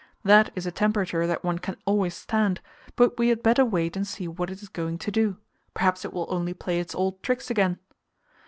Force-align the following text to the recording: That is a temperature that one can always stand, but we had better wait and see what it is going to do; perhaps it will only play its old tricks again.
That 0.23 0.51
is 0.55 0.65
a 0.65 0.71
temperature 0.71 1.27
that 1.27 1.43
one 1.43 1.59
can 1.59 1.77
always 1.85 2.15
stand, 2.15 2.59
but 2.95 3.19
we 3.19 3.27
had 3.29 3.43
better 3.43 3.63
wait 3.63 3.95
and 3.95 4.07
see 4.07 4.27
what 4.27 4.49
it 4.49 4.59
is 4.63 4.67
going 4.67 4.97
to 4.97 5.11
do; 5.11 5.37
perhaps 5.75 6.03
it 6.03 6.11
will 6.11 6.25
only 6.29 6.55
play 6.55 6.79
its 6.79 6.95
old 6.95 7.21
tricks 7.21 7.51
again. 7.51 7.77